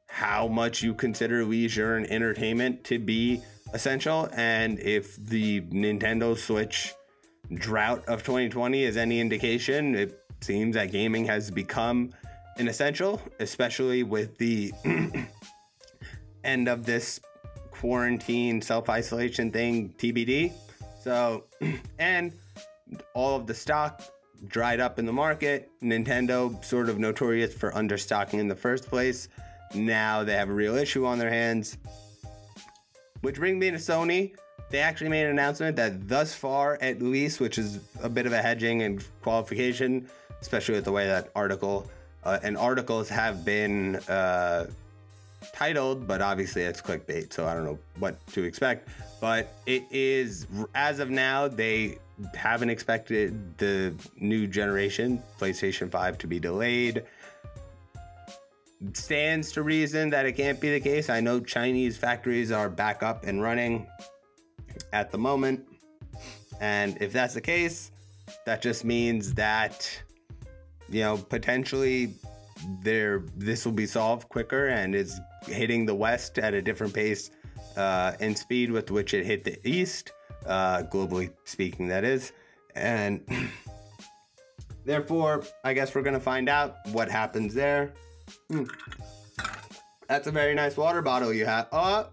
how 0.08 0.48
much 0.48 0.82
you 0.82 0.94
consider 0.94 1.44
leisure 1.44 1.98
and 1.98 2.10
entertainment 2.10 2.84
to 2.86 3.00
be 3.00 3.42
essential. 3.74 4.30
And 4.34 4.80
if 4.80 5.16
the 5.18 5.62
Nintendo 5.62 6.38
Switch 6.38 6.94
drought 7.54 8.06
of 8.08 8.24
2020 8.24 8.84
is 8.84 8.98
any 8.98 9.20
indication, 9.20 9.96
it 9.96 10.22
seems 10.42 10.76
that 10.76 10.92
gaming 10.92 11.26
has 11.26 11.52
become 11.52 12.14
an 12.58 12.68
essential, 12.68 13.22
especially 13.40 14.04
with 14.04 14.38
the 14.38 14.72
end 16.44 16.68
of 16.68 16.86
this 16.86 17.20
quarantine 17.72 18.62
self 18.62 18.90
isolation 18.90 19.52
thing, 19.52 19.94
TBD. 19.98 20.54
So, 21.02 21.46
and 22.00 22.34
all 23.14 23.36
of 23.36 23.48
the 23.48 23.54
stock 23.54 24.02
dried 24.48 24.80
up 24.80 25.00
in 25.00 25.06
the 25.06 25.14
market. 25.14 25.70
Nintendo, 25.82 26.64
sort 26.64 26.90
of 26.90 27.00
notorious 27.00 27.54
for 27.54 27.72
understocking 27.72 28.40
in 28.40 28.48
the 28.48 28.56
first 28.56 28.88
place, 28.88 29.28
now 29.74 30.24
they 30.24 30.34
have 30.34 30.50
a 30.50 30.54
real 30.54 30.76
issue 30.76 31.06
on 31.06 31.18
their 31.20 31.30
hands. 31.30 31.78
Which 33.22 33.36
brings 33.36 33.60
me 33.60 33.72
to 33.72 33.78
Sony. 33.78 34.36
They 34.70 34.80
actually 34.80 35.10
made 35.10 35.24
an 35.24 35.32
announcement 35.32 35.76
that 35.78 36.08
thus 36.08 36.34
far, 36.34 36.78
at 36.82 37.02
least, 37.02 37.40
which 37.40 37.58
is 37.58 37.80
a 38.02 38.10
bit 38.10 38.26
of 38.26 38.34
a 38.34 38.42
hedging 38.42 38.82
and 38.82 39.04
qualification, 39.22 40.10
especially 40.42 40.76
with 40.76 40.86
the 40.86 40.92
way 40.92 41.06
that 41.08 41.30
article 41.36 41.90
uh, 42.26 42.40
and 42.44 42.58
articles 42.58 43.10
have 43.10 43.46
been 43.46 43.98
uh, 44.08 44.68
titled, 45.54 46.08
but 46.08 46.22
obviously 46.22 46.64
it's 46.64 46.82
clickbait, 46.82 47.32
so 47.32 47.48
I 47.48 47.54
don't 47.54 47.66
know 47.66 47.80
what 48.00 48.26
to 48.28 48.44
expect. 48.44 48.90
But 49.22 49.54
it 49.66 49.84
is, 49.92 50.48
as 50.74 51.00
of 51.00 51.10
now, 51.10 51.48
they 51.48 51.98
haven't 52.34 52.70
expected 52.70 53.58
the 53.58 53.94
new 54.18 54.48
generation, 54.48 55.22
PlayStation 55.40 55.92
5, 55.92 56.18
to 56.20 56.28
be 56.28 56.40
delayed. 56.40 57.04
Stands 58.94 59.52
to 59.54 59.64
reason 59.64 60.10
that 60.10 60.26
it 60.26 60.34
can't 60.34 60.60
be 60.60 60.72
the 60.72 60.80
case. 60.80 61.10
I 61.10 61.20
know 61.20 61.40
Chinese 61.40 61.98
factories 61.98 62.52
are 62.52 62.70
back 62.70 63.04
up 63.04 63.26
and 63.26 63.42
running 63.42 63.88
at 64.94 65.12
the 65.12 65.18
moment. 65.18 65.66
And 66.60 66.98
if 67.02 67.12
that's 67.12 67.34
the 67.34 67.42
case, 67.42 67.92
that 68.46 68.62
just 68.62 68.86
means 68.86 69.34
that, 69.34 70.04
you 70.90 71.02
know, 71.02 71.18
potentially 71.18 72.14
there 72.82 73.24
this 73.36 73.66
will 73.66 73.74
be 73.74 73.86
solved 73.86 74.30
quicker 74.30 74.68
and 74.68 74.96
is 74.96 75.20
hitting 75.46 75.86
the 75.86 75.96
west 75.96 76.40
at 76.40 76.54
a 76.54 76.62
different 76.62 76.94
pace 76.94 77.32
uh, 77.78 78.14
and 78.20 78.38
speed 78.38 78.72
with 78.72 78.92
which 78.92 79.14
it 79.14 79.26
hit 79.26 79.44
the 79.44 79.60
east, 79.68 80.12
uh, 80.46 80.84
globally 80.84 81.32
speaking, 81.44 81.88
that 81.88 82.04
is. 82.04 82.32
And 82.76 83.22
therefore, 84.86 85.44
I 85.64 85.74
guess 85.74 85.94
we're 85.94 86.04
to 86.14 86.20
find 86.20 86.50
out 86.50 86.78
what 86.92 87.10
happens 87.10 87.54
there. 87.54 87.94
Mm. 88.52 88.70
That's 90.08 90.28
a 90.28 90.32
very 90.32 90.54
nice 90.54 90.78
water 90.78 91.02
bottle 91.02 91.34
you 91.34 91.46
have. 91.46 91.68
Oh, 91.72 92.08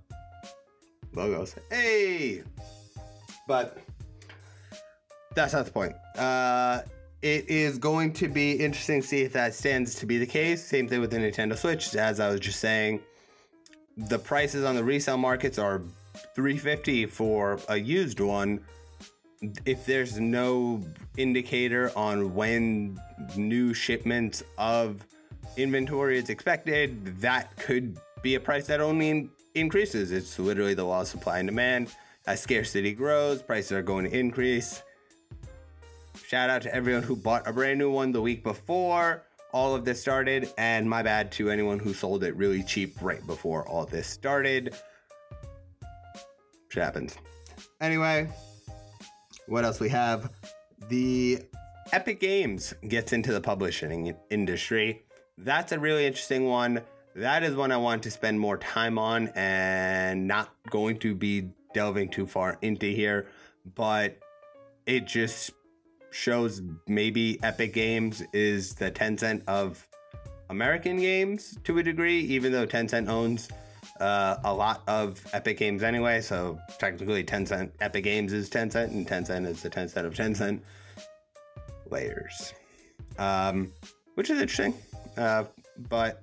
logos. 1.14 1.54
Hey! 1.70 2.42
But 3.46 3.78
that's 5.34 5.52
not 5.52 5.66
the 5.66 5.72
point. 5.72 5.94
Uh, 6.16 6.82
it 7.22 7.48
is 7.48 7.78
going 7.78 8.12
to 8.14 8.28
be 8.28 8.52
interesting 8.52 9.00
to 9.00 9.06
see 9.06 9.22
if 9.22 9.32
that 9.32 9.54
stands 9.54 9.94
to 9.96 10.06
be 10.06 10.18
the 10.18 10.26
case. 10.26 10.64
Same 10.64 10.88
thing 10.88 11.00
with 11.00 11.12
the 11.12 11.18
Nintendo 11.18 11.56
Switch, 11.56 11.94
as 11.94 12.18
I 12.18 12.28
was 12.28 12.40
just 12.40 12.58
saying. 12.58 13.00
The 13.96 14.18
prices 14.18 14.64
on 14.64 14.74
the 14.74 14.82
resale 14.82 15.18
markets 15.18 15.58
are 15.58 15.82
350 16.34 17.06
for 17.06 17.60
a 17.68 17.76
used 17.76 18.18
one. 18.18 18.60
If 19.64 19.86
there's 19.86 20.18
no 20.18 20.84
indicator 21.16 21.92
on 21.94 22.34
when 22.34 23.00
new 23.36 23.72
shipments 23.72 24.42
of 24.58 25.06
inventory 25.56 26.18
is 26.18 26.28
expected, 26.28 27.20
that 27.20 27.56
could 27.56 27.98
be 28.22 28.34
a 28.34 28.40
price 28.40 28.66
that 28.66 28.80
only 28.80 29.30
increases. 29.54 30.10
It's 30.10 30.38
literally 30.38 30.74
the 30.74 30.84
law 30.84 31.02
of 31.02 31.08
supply 31.08 31.38
and 31.38 31.48
demand. 31.48 31.94
As 32.26 32.40
scarcity 32.40 32.92
grows, 32.92 33.42
prices 33.42 33.72
are 33.72 33.82
going 33.82 34.04
to 34.04 34.16
increase 34.16 34.82
Shout 36.32 36.48
out 36.48 36.62
to 36.62 36.74
everyone 36.74 37.02
who 37.02 37.14
bought 37.14 37.46
a 37.46 37.52
brand 37.52 37.78
new 37.78 37.90
one 37.90 38.10
the 38.10 38.22
week 38.22 38.42
before 38.42 39.26
all 39.52 39.74
of 39.74 39.84
this 39.84 40.00
started, 40.00 40.48
and 40.56 40.88
my 40.88 41.02
bad 41.02 41.30
to 41.32 41.50
anyone 41.50 41.78
who 41.78 41.92
sold 41.92 42.24
it 42.24 42.34
really 42.36 42.62
cheap 42.62 42.96
right 43.02 43.20
before 43.26 43.68
all 43.68 43.84
this 43.84 44.06
started. 44.06 44.74
Shit 46.70 46.82
happens. 46.82 47.18
Anyway, 47.82 48.30
what 49.46 49.66
else 49.66 49.78
we 49.78 49.90
have? 49.90 50.32
The 50.88 51.40
Epic 51.92 52.18
Games 52.18 52.72
gets 52.88 53.12
into 53.12 53.30
the 53.34 53.40
publishing 53.42 54.16
industry. 54.30 55.02
That's 55.36 55.72
a 55.72 55.78
really 55.78 56.06
interesting 56.06 56.46
one. 56.46 56.80
That 57.14 57.42
is 57.42 57.54
one 57.54 57.72
I 57.72 57.76
want 57.76 58.04
to 58.04 58.10
spend 58.10 58.40
more 58.40 58.56
time 58.56 58.98
on 58.98 59.28
and 59.34 60.26
not 60.26 60.48
going 60.70 60.98
to 61.00 61.14
be 61.14 61.50
delving 61.74 62.08
too 62.08 62.26
far 62.26 62.56
into 62.62 62.86
here, 62.86 63.26
but 63.74 64.16
it 64.86 65.06
just 65.06 65.50
shows 66.12 66.62
maybe 66.86 67.42
Epic 67.42 67.72
Games 67.72 68.22
is 68.32 68.74
the 68.74 68.90
Tencent 68.90 69.42
of 69.46 69.86
American 70.50 70.98
games 70.98 71.56
to 71.64 71.78
a 71.78 71.82
degree, 71.82 72.20
even 72.20 72.52
though 72.52 72.66
Tencent 72.66 73.08
owns 73.08 73.48
uh, 74.00 74.36
a 74.44 74.52
lot 74.52 74.82
of 74.86 75.20
Epic 75.32 75.58
Games 75.58 75.82
anyway. 75.82 76.20
So 76.20 76.58
technically, 76.78 77.24
Tencent 77.24 77.70
Epic 77.80 78.04
Games 78.04 78.32
is 78.32 78.50
Tencent, 78.50 78.88
and 78.88 79.06
Tencent 79.06 79.46
is 79.46 79.62
the 79.62 79.70
Tencent 79.70 80.04
of 80.04 80.14
Tencent 80.14 80.60
layers, 81.90 82.52
um, 83.18 83.72
which 84.14 84.30
is 84.30 84.40
interesting. 84.40 84.74
Uh, 85.16 85.44
but 85.88 86.22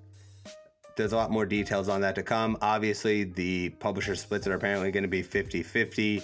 there's 0.95 1.13
a 1.13 1.15
lot 1.15 1.31
more 1.31 1.45
details 1.45 1.89
on 1.89 2.01
that 2.01 2.15
to 2.15 2.23
come. 2.23 2.57
Obviously, 2.61 3.23
the 3.23 3.69
publisher 3.69 4.15
splits 4.15 4.47
are 4.47 4.53
apparently 4.53 4.91
going 4.91 5.03
to 5.03 5.09
be 5.09 5.21
50 5.21 5.63
50 5.63 6.21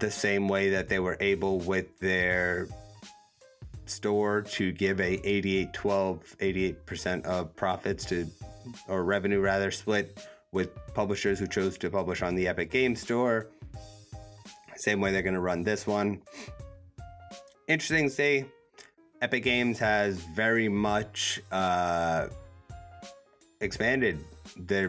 the 0.00 0.10
same 0.10 0.48
way 0.48 0.70
that 0.70 0.88
they 0.88 0.98
were 0.98 1.16
able 1.20 1.58
with 1.58 1.98
their 1.98 2.68
store 3.86 4.42
to 4.42 4.72
give 4.72 5.00
a 5.00 5.20
88 5.26 5.72
12 5.72 6.36
88% 6.38 7.24
of 7.24 7.54
profits 7.54 8.04
to 8.06 8.26
or 8.88 9.04
revenue 9.04 9.40
rather 9.40 9.70
split 9.70 10.18
with 10.52 10.70
publishers 10.94 11.38
who 11.38 11.46
chose 11.46 11.78
to 11.78 11.90
publish 11.90 12.22
on 12.22 12.34
the 12.34 12.48
Epic 12.48 12.70
Game 12.70 12.96
Store. 12.96 13.48
Same 14.74 15.00
way 15.00 15.12
they're 15.12 15.22
going 15.22 15.34
to 15.34 15.40
run 15.40 15.62
this 15.62 15.86
one. 15.86 16.22
Interesting 17.68 18.08
to 18.08 18.14
see. 18.14 18.44
Epic 19.22 19.44
Games 19.44 19.78
has 19.78 20.18
very 20.34 20.68
much 20.68 21.40
uh, 21.50 22.28
expanded. 23.60 24.18
They 24.56 24.88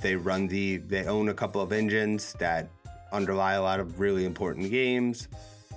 they 0.00 0.16
run 0.16 0.48
the 0.48 0.78
they 0.78 1.04
own 1.04 1.28
a 1.28 1.34
couple 1.34 1.60
of 1.60 1.72
engines 1.72 2.34
that 2.38 2.70
underlie 3.12 3.54
a 3.54 3.62
lot 3.62 3.80
of 3.80 4.00
really 4.00 4.24
important 4.24 4.70
games. 4.70 5.28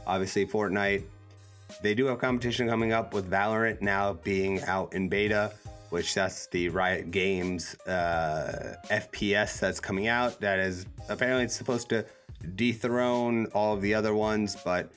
Obviously, 0.05 0.45
Fortnite. 0.45 1.03
They 1.81 1.95
do 1.95 2.05
have 2.05 2.19
competition 2.19 2.67
coming 2.67 2.93
up 2.93 3.13
with 3.13 3.29
Valorant 3.29 3.81
now 3.81 4.13
being 4.13 4.61
out 4.63 4.93
in 4.93 5.09
beta, 5.09 5.51
which 5.89 6.13
that's 6.13 6.47
the 6.47 6.69
Riot 6.69 7.11
Games 7.11 7.75
uh, 7.87 8.75
FPS 8.89 9.59
that's 9.59 9.79
coming 9.79 10.07
out. 10.07 10.39
That 10.39 10.59
is 10.59 10.85
apparently 11.09 11.45
it's 11.45 11.55
supposed 11.55 11.89
to 11.89 12.05
dethrone 12.55 13.47
all 13.53 13.73
of 13.73 13.81
the 13.81 13.93
other 13.93 14.13
ones, 14.13 14.55
but 14.63 14.91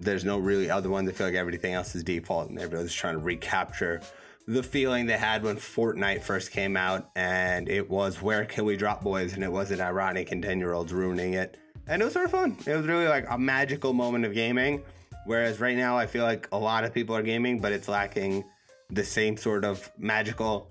there's 0.00 0.24
no 0.24 0.38
really 0.38 0.70
other 0.70 0.90
one. 0.90 1.04
They 1.04 1.12
feel 1.12 1.26
like 1.26 1.36
everything 1.36 1.74
else 1.74 1.94
is 1.94 2.04
default, 2.04 2.50
and 2.50 2.58
everyone's 2.58 2.92
trying 2.92 3.14
to 3.14 3.20
recapture 3.20 4.00
the 4.48 4.62
feeling 4.62 5.04
they 5.04 5.18
had 5.18 5.42
when 5.42 5.56
Fortnite 5.56 6.22
first 6.22 6.52
came 6.52 6.74
out, 6.74 7.10
and 7.14 7.68
it 7.68 7.88
was 7.88 8.22
where 8.22 8.46
can 8.46 8.64
we 8.64 8.78
drop 8.78 9.02
boys, 9.02 9.34
and 9.34 9.44
it 9.44 9.52
wasn't 9.52 9.82
ironic 9.82 10.32
and 10.32 10.42
10 10.42 10.58
year 10.58 10.72
olds 10.72 10.90
ruining 10.90 11.34
it. 11.34 11.58
And 11.86 12.00
it 12.00 12.04
was 12.06 12.14
sort 12.14 12.24
of 12.24 12.30
fun. 12.30 12.56
It 12.66 12.74
was 12.74 12.86
really 12.86 13.06
like 13.06 13.26
a 13.28 13.36
magical 13.36 13.92
moment 13.92 14.24
of 14.24 14.32
gaming. 14.32 14.82
Whereas 15.26 15.60
right 15.60 15.76
now, 15.76 15.98
I 15.98 16.06
feel 16.06 16.24
like 16.24 16.48
a 16.50 16.58
lot 16.58 16.84
of 16.84 16.94
people 16.94 17.14
are 17.14 17.22
gaming, 17.22 17.60
but 17.60 17.72
it's 17.72 17.88
lacking 17.88 18.42
the 18.88 19.04
same 19.04 19.36
sort 19.36 19.66
of 19.66 19.90
magical 19.98 20.70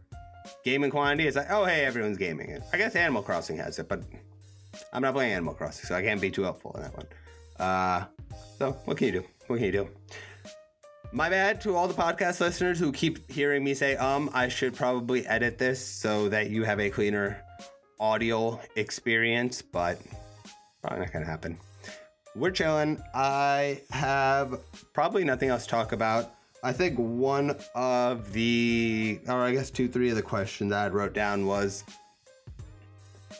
gaming 0.65 0.89
quantity. 0.89 1.27
It's 1.27 1.37
like, 1.37 1.51
oh, 1.51 1.65
hey, 1.65 1.85
everyone's 1.85 2.17
gaming. 2.17 2.59
I 2.73 2.77
guess 2.77 2.95
Animal 2.95 3.21
Crossing 3.21 3.57
has 3.57 3.77
it, 3.77 3.87
but 3.87 4.01
I'm 4.91 5.03
not 5.03 5.13
playing 5.13 5.33
Animal 5.33 5.53
Crossing, 5.53 5.85
so 5.85 5.93
I 5.93 6.01
can't 6.01 6.19
be 6.19 6.31
too 6.31 6.41
helpful 6.41 6.71
in 6.75 6.81
that 6.81 6.95
one. 6.95 7.07
Uh, 7.59 8.05
so, 8.57 8.71
what 8.85 8.97
can 8.97 9.05
you 9.05 9.13
do? 9.13 9.23
What 9.45 9.57
can 9.57 9.65
you 9.65 9.71
do? 9.71 9.89
My 11.17 11.31
bad 11.31 11.61
to 11.61 11.75
all 11.75 11.87
the 11.87 11.95
podcast 11.95 12.39
listeners 12.41 12.77
who 12.77 12.91
keep 12.91 13.31
hearing 13.31 13.63
me 13.63 13.73
say, 13.73 13.95
um, 13.95 14.29
I 14.35 14.49
should 14.49 14.75
probably 14.75 15.25
edit 15.25 15.57
this 15.57 15.83
so 15.83 16.29
that 16.29 16.51
you 16.51 16.63
have 16.63 16.79
a 16.79 16.91
cleaner 16.91 17.41
audio 17.99 18.61
experience, 18.75 19.63
but 19.63 19.99
probably 20.83 20.99
not 20.99 21.11
gonna 21.11 21.25
happen. 21.25 21.57
We're 22.35 22.51
chilling. 22.51 23.01
I 23.15 23.81
have 23.89 24.59
probably 24.93 25.23
nothing 25.23 25.49
else 25.49 25.63
to 25.63 25.69
talk 25.69 25.91
about. 25.91 26.35
I 26.63 26.71
think 26.71 26.99
one 26.99 27.55
of 27.73 28.31
the, 28.31 29.19
or 29.27 29.41
I 29.41 29.53
guess 29.53 29.71
two, 29.71 29.87
three 29.87 30.11
of 30.11 30.17
the 30.17 30.21
questions 30.21 30.69
that 30.69 30.85
I 30.85 30.89
wrote 30.89 31.13
down 31.13 31.47
was 31.47 31.83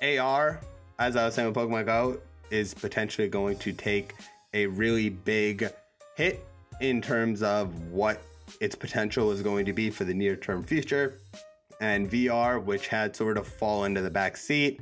AR, 0.02 0.60
as 0.98 1.16
I 1.16 1.26
was 1.26 1.36
saying 1.36 1.48
with 1.48 1.56
Pokemon 1.56 1.86
Go, 1.86 2.18
is 2.50 2.74
potentially 2.74 3.28
going 3.28 3.60
to 3.60 3.72
take 3.72 4.16
a 4.56 4.66
really 4.66 5.10
big 5.10 5.70
hit 6.16 6.44
in 6.82 7.02
terms 7.02 7.42
of 7.42 7.92
what 7.92 8.22
its 8.62 8.76
potential 8.76 9.32
is 9.32 9.42
going 9.42 9.66
to 9.66 9.74
be 9.74 9.90
for 9.90 10.04
the 10.04 10.14
near 10.14 10.36
term 10.36 10.64
future. 10.64 11.20
And 11.80 12.10
VR, 12.10 12.64
which 12.64 12.88
had 12.88 13.16
sort 13.16 13.38
of 13.38 13.48
fallen 13.48 13.94
to 13.96 14.02
the 14.02 14.10
back 14.10 14.36
seat, 14.36 14.82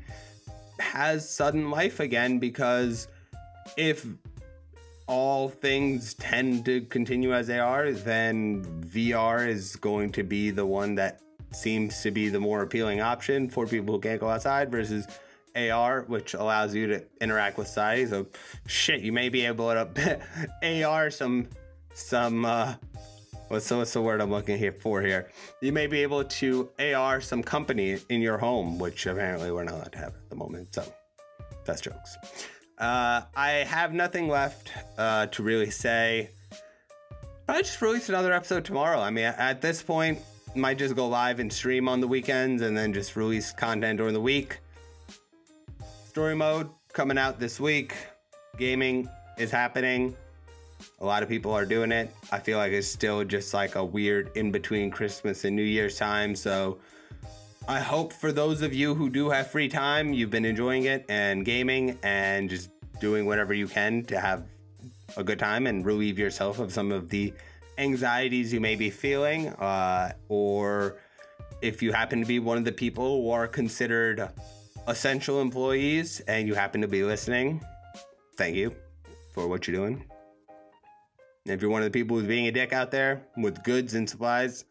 has 0.80 1.30
sudden 1.30 1.70
life 1.70 2.00
again 2.00 2.40
because 2.40 3.08
if 3.78 4.06
all 5.08 5.50
things 5.50 6.14
tend 6.16 6.66
to 6.66 6.82
continue 6.82 7.34
as 7.34 7.48
they 7.48 7.60
are, 7.60 7.92
then 7.92 8.64
VR 8.86 9.48
is 9.48 9.76
going 9.76 10.12
to 10.14 10.24
be 10.24 10.52
the 10.52 10.66
one 10.66 10.96
that 10.96 11.22
seems 11.52 12.02
to 12.02 12.12
be 12.12 12.30
the 12.30 12.40
more 12.40 12.64
appealing 12.64 13.02
option 13.02 13.50
for 13.50 13.68
people 13.68 13.96
who 13.96 14.02
can't 14.02 14.20
go 14.20 14.30
outside 14.30 14.72
versus 14.72 15.06
AR, 15.56 16.04
which 16.08 16.34
allows 16.34 16.74
you 16.76 16.88
to 16.88 17.04
interact 17.22 17.58
with 17.58 17.68
society. 17.68 18.06
So, 18.06 18.28
shit, 18.68 19.02
you 19.02 19.12
may 19.12 19.30
be 19.30 19.46
able 19.46 19.70
to 19.70 20.20
AR 20.84 21.10
some 21.12 21.48
some 21.96 22.46
uh, 22.46 22.76
what's 23.48 23.72
what's 23.72 23.94
the 23.94 24.02
word 24.02 24.22
I'm 24.22 24.30
looking 24.30 24.58
here 24.58 24.74
for 24.74 25.02
here? 25.02 25.32
You 25.62 25.72
may 25.72 25.88
be 25.88 26.04
able 26.04 26.24
to 26.24 26.70
AR 26.80 27.22
some 27.22 27.42
company 27.42 27.98
in 28.10 28.22
your 28.22 28.38
home, 28.38 28.78
which 28.78 29.06
apparently 29.08 29.52
we're 29.52 29.64
not 29.64 29.76
allowed 29.76 29.92
to 29.94 29.98
have 29.98 30.14
at 30.16 30.30
the 30.30 30.36
moment. 30.36 30.74
So, 30.76 30.84
that's 31.64 31.82
jokes. 31.82 32.18
Uh, 32.78 33.22
I 33.36 33.50
have 33.68 33.94
nothing 33.94 34.28
left 34.28 34.72
uh, 34.98 35.28
to 35.28 35.44
really 35.44 35.72
say. 35.72 36.30
I 37.48 37.62
just 37.62 37.82
release 37.82 38.10
another 38.10 38.34
episode 38.34 38.66
tomorrow. 38.66 39.00
I 39.00 39.12
mean, 39.12 39.26
at 39.26 39.62
this 39.62 39.82
point, 39.82 40.20
might 40.56 40.78
just 40.78 40.96
go 40.96 41.08
live 41.08 41.40
and 41.40 41.52
stream 41.52 41.88
on 41.88 42.02
the 42.02 42.08
weekends 42.08 42.62
and 42.62 42.76
then 42.76 42.92
just 42.92 43.16
release 43.16 43.52
content 43.52 43.98
during 43.98 44.14
the 44.14 44.22
week. 44.22 44.60
Story 46.08 46.36
mode 46.36 46.70
coming 46.92 47.18
out 47.18 47.40
this 47.40 47.60
week. 47.60 47.94
Gaming 48.58 49.10
is 49.38 49.52
happening. 49.52 50.16
A 51.00 51.06
lot 51.06 51.24
of 51.24 51.30
people 51.30 51.52
are 51.52 51.66
doing 51.66 51.92
it. 51.92 52.14
I 52.32 52.40
feel 52.40 52.58
like 52.58 52.72
it's 52.72 52.88
still 52.88 53.24
just 53.24 53.54
like 53.54 53.76
a 53.76 53.84
weird 53.84 54.32
in 54.36 54.52
between 54.52 54.92
Christmas 54.92 55.46
and 55.46 55.56
New 55.56 55.64
Year's 55.64 55.98
time. 55.98 56.36
So 56.36 56.80
I 57.68 57.80
hope 57.80 58.14
for 58.14 58.32
those 58.32 58.62
of 58.62 58.74
you 58.74 58.94
who 58.96 59.10
do 59.10 59.30
have 59.30 59.52
free 59.52 59.68
time, 59.68 60.14
you've 60.14 60.30
been 60.30 60.46
enjoying 60.46 60.86
it 60.86 61.06
and 61.10 61.44
gaming 61.44 61.98
and 62.04 62.50
just 62.50 62.70
doing 63.00 63.26
whatever 63.26 63.54
you 63.54 63.68
can 63.68 64.04
to 64.06 64.20
have 64.20 64.46
a 65.18 65.24
good 65.24 65.40
time 65.40 65.68
and 65.68 65.86
relieve 65.86 66.20
yourself 66.20 66.60
of 66.60 66.72
some 66.72 66.92
of 66.92 67.10
the 67.10 67.34
anxieties 67.78 68.54
you 68.54 68.60
may 68.60 68.76
be 68.76 68.90
feeling, 68.90 69.50
uh, 69.50 70.12
or 70.30 70.98
if 71.62 71.82
you 71.82 71.92
happen 71.92 72.22
to 72.22 72.26
be 72.26 72.40
one 72.40 72.58
of 72.58 72.66
the 72.66 72.72
people 72.72 73.22
who 73.22 73.30
are 73.32 73.48
considered 73.48 74.30
essential 74.88 75.42
employees 75.42 76.20
and 76.22 76.48
you 76.48 76.54
happen 76.54 76.82
to 76.82 76.88
be 76.88 77.04
listening, 77.04 77.62
thank 78.38 78.56
you 78.56 78.74
for 79.34 79.48
what 79.48 79.68
you're 79.68 79.76
doing. 79.76 80.06
If 81.46 81.62
you're 81.62 81.72
one 81.72 81.82
of 81.82 81.92
the 81.92 81.92
people 81.92 82.18
who's 82.18 82.28
being 82.28 82.48
a 82.48 82.52
dick 82.52 82.74
out 82.74 82.92
there 82.92 83.22
with 83.38 83.64
goods 83.64 83.94
and 83.94 84.10
supplies, 84.10 84.66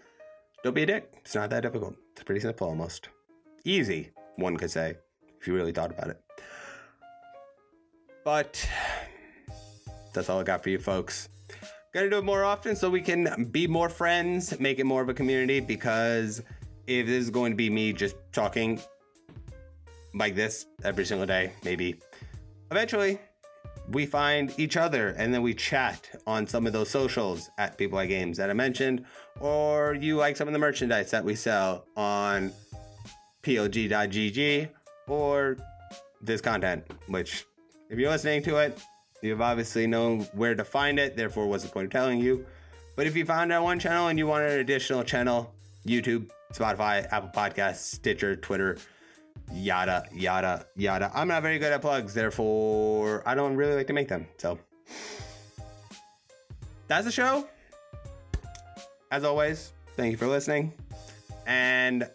don't 0.62 0.74
be 0.74 0.82
a 0.82 0.86
dick. 0.86 1.12
It's 1.18 1.34
not 1.34 1.50
that 1.50 1.60
difficult. 1.60 1.94
It's 2.12 2.22
pretty 2.22 2.40
simple 2.40 2.68
almost. 2.68 3.08
Easy, 3.64 4.10
one 4.36 4.56
could 4.56 4.70
say, 4.70 4.96
if 5.40 5.46
you 5.46 5.54
really 5.54 5.72
thought 5.72 5.90
about 5.90 6.08
it. 6.08 6.20
But 8.24 8.68
that's 10.12 10.28
all 10.28 10.40
I 10.40 10.42
got 10.42 10.62
for 10.62 10.70
you 10.70 10.78
folks. 10.78 11.28
Gotta 11.92 12.10
do 12.10 12.18
it 12.18 12.24
more 12.24 12.42
often 12.42 12.74
so 12.74 12.90
we 12.90 13.00
can 13.00 13.48
be 13.52 13.66
more 13.66 13.88
friends, 13.88 14.58
make 14.58 14.78
it 14.78 14.84
more 14.84 15.02
of 15.02 15.08
a 15.08 15.14
community. 15.14 15.60
Because 15.60 16.42
if 16.86 17.06
this 17.06 17.22
is 17.22 17.30
going 17.30 17.52
to 17.52 17.56
be 17.56 17.70
me 17.70 17.92
just 17.92 18.16
talking 18.32 18.80
like 20.14 20.34
this 20.34 20.66
every 20.82 21.04
single 21.04 21.26
day, 21.26 21.52
maybe 21.64 22.00
eventually 22.70 23.20
we 23.88 24.06
find 24.06 24.52
each 24.58 24.76
other 24.76 25.08
and 25.10 25.32
then 25.32 25.42
we 25.42 25.54
chat 25.54 26.08
on 26.26 26.46
some 26.46 26.66
of 26.66 26.72
those 26.72 26.90
socials 26.90 27.50
at 27.58 27.76
People 27.76 27.96
Like 27.96 28.08
Games 28.08 28.36
that 28.38 28.50
I 28.50 28.52
mentioned, 28.54 29.04
or 29.40 29.94
you 29.94 30.16
like 30.16 30.36
some 30.36 30.48
of 30.48 30.52
the 30.52 30.58
merchandise 30.58 31.10
that 31.10 31.24
we 31.24 31.34
sell 31.34 31.86
on 31.96 32.52
plg.gg 33.42 34.68
or 35.06 35.58
this 36.22 36.40
content, 36.40 36.84
which 37.08 37.44
if 37.90 37.98
you're 37.98 38.10
listening 38.10 38.42
to 38.44 38.56
it, 38.56 38.78
You've 39.24 39.40
obviously 39.40 39.86
known 39.86 40.20
where 40.34 40.54
to 40.54 40.64
find 40.66 40.98
it, 40.98 41.16
therefore, 41.16 41.46
what's 41.46 41.64
the 41.64 41.70
point 41.70 41.86
of 41.86 41.90
telling 41.90 42.20
you? 42.20 42.44
But 42.94 43.06
if 43.06 43.16
you 43.16 43.24
found 43.24 43.50
it 43.50 43.54
on 43.54 43.62
one 43.62 43.78
channel 43.78 44.08
and 44.08 44.18
you 44.18 44.26
want 44.26 44.44
an 44.44 44.60
additional 44.60 45.02
channel, 45.02 45.54
YouTube, 45.86 46.28
Spotify, 46.52 47.10
Apple 47.10 47.30
Podcasts, 47.34 47.94
Stitcher, 47.94 48.36
Twitter, 48.36 48.76
yada, 49.52 50.06
yada, 50.12 50.66
yada. 50.76 51.10
I'm 51.14 51.28
not 51.28 51.42
very 51.42 51.58
good 51.58 51.72
at 51.72 51.80
plugs, 51.80 52.14
therefore, 52.14 53.22
I 53.26 53.34
don't 53.34 53.56
really 53.56 53.74
like 53.74 53.86
to 53.88 53.92
make 53.92 54.08
them. 54.08 54.26
So, 54.38 54.58
that's 56.88 57.04
the 57.04 57.12
show. 57.12 57.48
As 59.10 59.24
always, 59.24 59.72
thank 59.96 60.12
you 60.12 60.16
for 60.16 60.26
listening. 60.26 60.72
And 61.46 62.08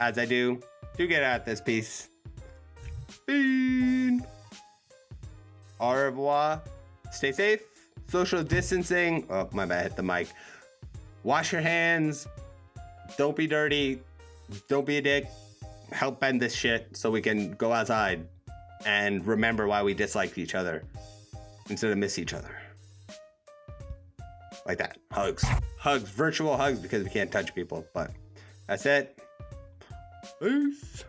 as 0.00 0.18
I 0.18 0.24
do, 0.24 0.60
do 0.96 1.06
get 1.06 1.22
out 1.22 1.44
this 1.44 1.60
piece. 1.60 2.08
Bean 3.26 4.24
au 5.82 5.92
revoir. 5.92 6.62
Stay 7.10 7.32
safe. 7.32 7.60
Social 8.08 8.42
distancing. 8.42 9.26
Oh, 9.28 9.48
my 9.52 9.66
bad, 9.66 9.82
hit 9.82 9.96
the 9.96 10.02
mic. 10.02 10.28
Wash 11.24 11.52
your 11.52 11.60
hands. 11.60 12.26
Don't 13.18 13.36
be 13.36 13.46
dirty. 13.46 14.00
Don't 14.68 14.86
be 14.86 14.98
a 14.98 15.02
dick. 15.02 15.26
Help 15.92 16.20
bend 16.20 16.40
this 16.40 16.54
shit 16.54 16.96
so 16.96 17.10
we 17.10 17.20
can 17.20 17.52
go 17.52 17.72
outside 17.72 18.26
and 18.84 19.26
remember 19.26 19.66
why 19.66 19.82
we 19.82 19.94
dislike 19.94 20.36
each 20.38 20.54
other 20.54 20.84
instead 21.68 21.90
of 21.90 21.98
miss 21.98 22.18
each 22.18 22.34
other. 22.34 22.56
Like 24.66 24.78
that. 24.78 24.98
Hugs. 25.10 25.44
Hugs. 25.78 26.10
Virtual 26.10 26.56
hugs 26.56 26.78
because 26.78 27.04
we 27.04 27.10
can't 27.10 27.30
touch 27.30 27.54
people. 27.54 27.84
But 27.92 28.12
that's 28.66 28.86
it. 28.86 29.18
Peace. 30.40 31.04